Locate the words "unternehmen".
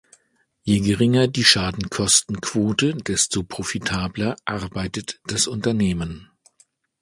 5.45-6.27